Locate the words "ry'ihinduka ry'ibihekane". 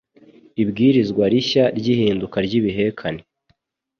1.79-3.21